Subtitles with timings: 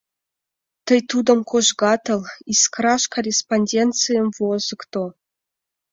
[0.85, 2.21] Тый тудым кожгатыл,
[2.53, 5.03] «Искраш» корреспонденцийым возыкто.